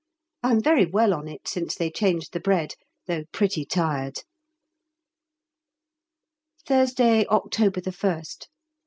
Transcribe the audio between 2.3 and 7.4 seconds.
the bread, though pretty tired. _Thursday,